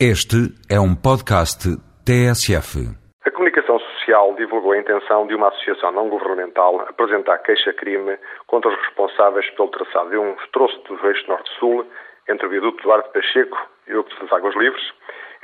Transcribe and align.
Este 0.00 0.50
é 0.68 0.74
um 0.74 0.90
podcast 0.90 1.70
TSF. 2.02 2.82
A 3.24 3.30
comunicação 3.30 3.78
social 3.78 4.34
divulgou 4.34 4.72
a 4.72 4.78
intenção 4.78 5.24
de 5.28 5.36
uma 5.36 5.46
associação 5.46 5.92
não 5.92 6.08
governamental 6.08 6.80
apresentar 6.80 7.38
queixa-crime 7.38 8.18
contra 8.48 8.72
os 8.72 8.76
responsáveis 8.86 9.48
pelo 9.50 9.68
traçado 9.68 10.10
de 10.10 10.18
um 10.18 10.34
troço 10.52 10.76
do 10.88 11.06
eixo 11.06 11.28
norte-sul 11.28 11.86
entre 12.28 12.44
o 12.44 12.50
viaduto 12.50 12.82
Duarte 12.82 13.12
Pacheco 13.12 13.56
e 13.86 13.94
o 13.94 14.02
das 14.02 14.32
Águas 14.32 14.56
Livres 14.56 14.82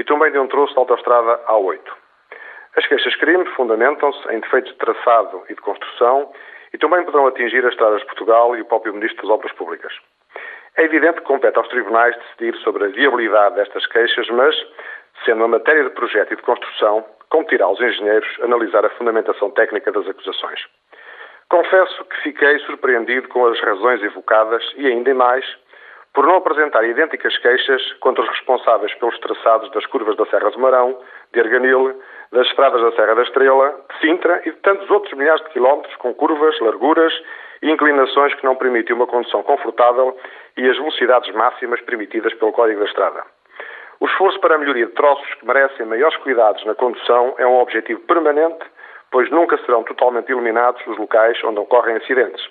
e 0.00 0.02
também 0.02 0.32
de 0.32 0.38
um 0.40 0.48
troço 0.48 0.74
da 0.74 0.80
autoestrada 0.80 1.38
A8. 1.46 1.86
As 2.76 2.84
queixas-crime 2.88 3.46
fundamentam-se 3.54 4.18
em 4.34 4.40
defeitos 4.40 4.72
de 4.72 4.78
traçado 4.78 5.44
e 5.48 5.54
de 5.54 5.60
construção 5.60 6.28
e 6.74 6.78
também 6.78 7.04
poderão 7.04 7.28
atingir 7.28 7.64
as 7.64 7.70
estradas 7.70 8.00
de 8.00 8.06
Portugal 8.06 8.56
e 8.56 8.62
o 8.62 8.66
próprio 8.66 8.94
Ministro 8.94 9.22
das 9.22 9.30
Obras 9.30 9.52
Públicas. 9.52 9.92
É 10.76 10.84
evidente 10.84 11.18
que 11.20 11.26
compete 11.26 11.58
aos 11.58 11.68
tribunais 11.68 12.16
decidir 12.16 12.56
sobre 12.62 12.84
a 12.84 12.88
viabilidade 12.88 13.56
destas 13.56 13.86
queixas, 13.86 14.28
mas, 14.28 14.54
sendo 15.24 15.38
uma 15.38 15.48
matéria 15.48 15.84
de 15.84 15.90
projeto 15.90 16.32
e 16.32 16.36
de 16.36 16.42
construção, 16.42 17.04
competirá 17.28 17.66
aos 17.66 17.80
engenheiros 17.80 18.28
analisar 18.42 18.84
a 18.84 18.90
fundamentação 18.90 19.50
técnica 19.50 19.92
das 19.92 20.08
acusações. 20.08 20.60
Confesso 21.48 22.04
que 22.04 22.16
fiquei 22.22 22.58
surpreendido 22.60 23.28
com 23.28 23.44
as 23.46 23.60
razões 23.60 24.02
evocadas 24.02 24.62
e, 24.76 24.86
ainda 24.86 25.12
mais, 25.14 25.44
por 26.14 26.26
não 26.26 26.36
apresentar 26.36 26.84
idênticas 26.84 27.36
queixas 27.38 27.92
contra 27.94 28.22
os 28.22 28.30
responsáveis 28.30 28.94
pelos 28.94 29.18
traçados 29.18 29.70
das 29.72 29.86
curvas 29.86 30.16
da 30.16 30.26
Serra 30.26 30.50
do 30.50 30.58
Marão, 30.58 30.98
de 31.32 31.40
Arganil, 31.40 32.00
das 32.32 32.46
estradas 32.46 32.80
da 32.80 32.92
Serra 32.92 33.14
da 33.14 33.22
Estrela, 33.22 33.80
de 33.90 34.00
Sintra 34.00 34.40
e 34.44 34.50
de 34.50 34.56
tantos 34.58 34.88
outros 34.90 35.12
milhares 35.14 35.42
de 35.44 35.50
quilómetros 35.50 35.94
com 35.96 36.14
curvas, 36.14 36.58
larguras 36.60 37.12
inclinações 37.62 38.34
que 38.34 38.44
não 38.44 38.56
permitem 38.56 38.96
uma 38.96 39.06
condução 39.06 39.42
confortável 39.42 40.16
e 40.56 40.68
as 40.68 40.76
velocidades 40.76 41.32
máximas 41.34 41.80
permitidas 41.82 42.32
pelo 42.34 42.52
Código 42.52 42.80
da 42.80 42.86
Estrada. 42.86 43.22
O 44.00 44.06
esforço 44.06 44.40
para 44.40 44.54
a 44.54 44.58
melhoria 44.58 44.86
de 44.86 44.92
troços 44.92 45.34
que 45.34 45.46
merecem 45.46 45.84
maiores 45.84 46.16
cuidados 46.18 46.64
na 46.64 46.74
condução 46.74 47.34
é 47.38 47.46
um 47.46 47.60
objetivo 47.60 48.00
permanente, 48.00 48.64
pois 49.10 49.30
nunca 49.30 49.58
serão 49.58 49.82
totalmente 49.82 50.32
eliminados 50.32 50.80
os 50.86 50.96
locais 50.96 51.38
onde 51.44 51.60
ocorrem 51.60 51.96
acidentes. 51.96 52.42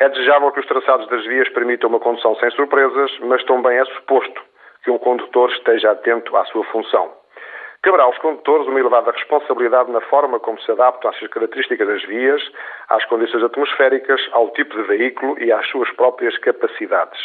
É 0.00 0.08
desejável 0.08 0.50
que 0.50 0.58
os 0.58 0.66
traçados 0.66 1.06
das 1.08 1.24
vias 1.24 1.48
permitam 1.50 1.88
uma 1.88 2.00
condução 2.00 2.34
sem 2.36 2.50
surpresas, 2.50 3.16
mas 3.20 3.44
também 3.44 3.78
é 3.78 3.84
suposto 3.84 4.42
que 4.82 4.90
um 4.90 4.98
condutor 4.98 5.50
esteja 5.50 5.92
atento 5.92 6.36
à 6.36 6.44
sua 6.46 6.64
função. 6.64 7.12
Caberá 7.84 8.04
aos 8.04 8.16
condutores 8.16 8.66
uma 8.66 8.80
elevada 8.80 9.10
responsabilidade 9.10 9.90
na 9.90 10.00
forma 10.00 10.40
como 10.40 10.58
se 10.58 10.72
adaptam 10.72 11.10
às 11.10 11.20
características 11.28 11.86
das 11.86 12.02
vias, 12.04 12.42
às 12.88 13.04
condições 13.04 13.44
atmosféricas, 13.44 14.26
ao 14.32 14.48
tipo 14.52 14.74
de 14.74 14.84
veículo 14.84 15.38
e 15.38 15.52
às 15.52 15.68
suas 15.68 15.90
próprias 15.90 16.34
capacidades. 16.38 17.20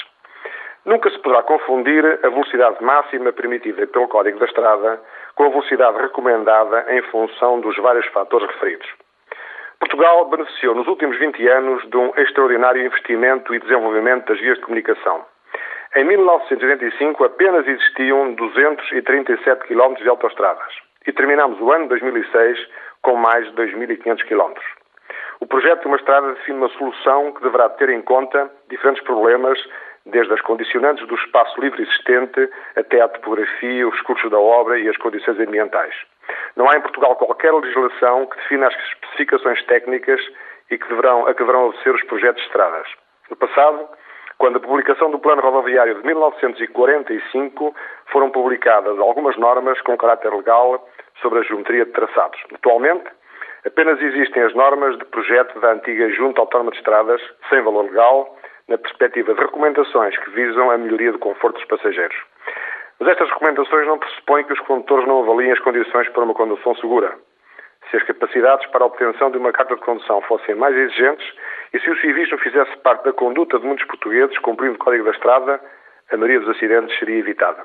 Nunca 0.84 1.10
se 1.12 1.20
poderá 1.20 1.44
confundir 1.44 2.06
a 2.06 2.28
velocidade 2.28 2.84
máxima 2.84 3.32
permitida 3.32 3.88
pelo 3.88 4.10
Código 4.10 4.38
da 4.38 4.48
Estrada 4.48 5.02
com 5.34 5.46
a 5.46 5.50
velocidade 5.50 5.98
recomendada 5.98 6.88
em 6.90 7.02
função 7.04 7.62
dos 7.62 7.78
vários 7.78 8.08
fatores 8.08 8.46
referidos. 8.50 8.90
Portugal 9.80 10.26
beneficiou 10.26 10.76
nos 10.76 10.88
últimos 10.88 11.18
20 11.18 11.48
anos 11.48 11.90
de 11.90 11.96
um 11.96 12.12
extraordinário 12.18 12.86
investimento 12.86 13.56
e 13.56 13.60
desenvolvimento 13.60 14.28
das 14.28 14.42
vias 14.42 14.58
de 14.58 14.66
comunicação. 14.66 15.24
Em 15.96 16.04
1985 16.04 17.24
apenas 17.24 17.68
existiam 17.68 18.36
237 18.36 19.68
km 19.68 19.96
de 19.96 20.08
autoestradas 20.08 20.72
e 21.08 21.12
terminamos 21.12 21.60
o 21.60 21.72
ano 21.72 21.88
2006 21.88 22.60
com 23.02 23.16
mais 23.16 23.46
de 23.48 23.54
2.500 23.54 24.24
km. 24.28 24.54
O 25.40 25.48
projeto 25.48 25.82
de 25.82 25.88
uma 25.88 25.98
estrada 25.98 26.34
define 26.34 26.60
uma 26.60 26.70
solução 26.70 27.32
que 27.32 27.42
deverá 27.42 27.70
ter 27.70 27.90
em 27.90 28.04
conta 28.04 28.52
diferentes 28.70 29.04
problemas, 29.04 29.58
desde 30.06 30.32
as 30.32 30.42
condicionantes 30.42 31.08
do 31.08 31.16
espaço 31.16 31.60
livre 31.60 31.82
existente 31.82 32.48
até 32.76 33.02
à 33.02 33.08
topografia, 33.08 33.88
os 33.88 34.00
custos 34.02 34.30
da 34.30 34.40
obra 34.40 34.78
e 34.78 34.88
as 34.88 34.98
condições 34.98 35.40
ambientais. 35.40 35.96
Não 36.56 36.70
há 36.70 36.78
em 36.78 36.82
Portugal 36.82 37.16
qualquer 37.16 37.52
legislação 37.52 38.28
que 38.28 38.36
defina 38.38 38.68
as 38.68 38.76
especificações 38.76 39.64
técnicas 39.66 40.22
e 40.70 40.78
que 40.78 40.88
deverão, 40.88 41.26
a 41.26 41.34
que 41.34 41.40
deverão 41.40 41.66
obedecer 41.66 41.96
os 41.96 42.04
projetos 42.04 42.42
de 42.44 42.48
estradas. 42.48 42.88
No 43.30 43.36
passado, 43.38 43.90
quando 44.40 44.56
a 44.56 44.62
publicação 44.62 45.12
do 45.12 45.20
Plano 45.20 45.42
Rodoviário 45.42 45.96
de 45.96 46.06
1945 46.06 47.76
foram 48.08 48.32
publicadas 48.32 48.98
algumas 48.98 49.36
normas 49.38 49.80
com 49.82 49.98
caráter 49.98 50.34
legal 50.34 50.88
sobre 51.22 51.40
a 51.40 51.44
geometria 51.44 51.86
de 51.86 51.92
traçados. 51.92 52.40
Atualmente, 52.56 53.04
apenas 53.66 54.02
existem 54.02 54.42
as 54.42 54.56
normas 54.56 54.98
de 54.98 55.04
projeto 55.06 55.60
da 55.60 55.74
antiga 55.74 56.10
Junta 56.12 56.40
Autónoma 56.40 56.72
de 56.72 56.78
Estradas, 56.78 57.22
sem 57.50 57.62
valor 57.62 57.84
legal, 57.84 58.38
na 58.70 58.78
perspectiva 58.78 59.34
de 59.34 59.42
recomendações 59.42 60.18
que 60.18 60.30
visam 60.30 60.72
a 60.72 60.78
melhoria 60.78 61.12
do 61.12 61.20
conforto 61.20 61.56
dos 61.58 61.66
passageiros. 61.66 62.16
Mas 62.98 63.10
estas 63.10 63.30
recomendações 63.30 63.88
não 63.88 64.00
pressupõem 64.00 64.46
que 64.46 64.54
os 64.54 64.60
condutores 64.62 65.06
não 65.06 65.22
avaliem 65.22 65.52
as 65.52 65.60
condições 65.60 66.08
para 66.10 66.24
uma 66.24 66.34
condução 66.34 66.74
segura. 66.76 67.14
Se 67.92 67.98
as 67.98 68.04
capacidades 68.04 68.68
para 68.68 68.84
a 68.84 68.88
obtenção 68.88 69.32
de 69.32 69.38
uma 69.38 69.52
carta 69.52 69.76
de 69.76 69.82
condução 69.82 70.22
fossem 70.22 70.56
mais 70.56 70.76
exigentes, 70.78 71.28
e 71.74 71.80
se 71.80 71.90
o 71.90 72.00
civismo 72.00 72.38
fizesse 72.40 72.76
parte 72.78 73.06
da 73.06 73.14
conduta 73.14 73.60
de 73.60 73.66
muitos 73.66 73.86
portugueses, 73.86 74.38
cumprindo 74.40 74.76
o 74.76 74.78
Código 74.78 75.06
da 75.06 75.12
Estrada, 75.12 75.62
a 76.12 76.18
maioria 76.18 76.40
dos 76.40 76.56
acidentes 76.56 76.98
seria 76.98 77.18
evitada. 77.18 77.64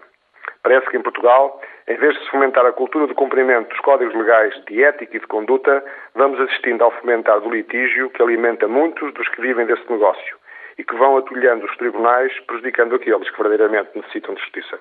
Parece 0.63 0.89
que 0.91 0.97
em 0.97 1.03
Portugal, 1.03 1.61
em 1.89 1.97
vez 1.97 2.15
de 2.15 2.25
se 2.25 2.31
fomentar 2.31 2.65
a 2.67 2.73
cultura 2.73 3.07
do 3.07 3.15
cumprimento 3.15 3.69
dos 3.69 3.81
códigos 3.81 4.15
legais 4.15 4.55
de 4.67 4.83
ética 4.83 5.17
e 5.17 5.21
de 5.21 5.27
conduta, 5.27 5.85
vamos 6.15 6.41
assistindo 6.41 6.83
ao 6.83 6.91
fomentar 6.91 7.41
do 7.41 7.51
litígio 7.51 8.11
que 8.11 8.23
alimenta 8.23 8.67
muitos 8.67 9.13
dos 9.15 9.29
que 9.29 9.41
vivem 9.41 9.67
desse 9.67 9.91
negócio 9.91 10.37
e 10.79 10.85
que 10.85 10.95
vão 10.97 11.17
atulhando 11.17 11.65
os 11.65 11.77
tribunais, 11.77 12.33
prejudicando 12.47 12.95
aqueles 12.95 13.31
que 13.31 13.43
verdadeiramente 13.43 13.91
necessitam 13.95 14.35
de 14.35 14.41
justiça. 14.41 14.81